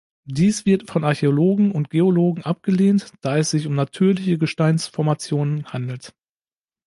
[0.25, 6.15] Dies wird von Archäologen und Geologen abgelehnt, da es sich um natürliche Gesteinsformationen handelt.